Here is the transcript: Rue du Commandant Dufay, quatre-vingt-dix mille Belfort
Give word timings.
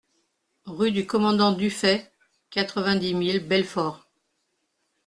Rue 0.65 0.91
du 0.91 1.05
Commandant 1.05 1.51
Dufay, 1.51 2.11
quatre-vingt-dix 2.49 3.13
mille 3.13 3.47
Belfort 3.47 4.07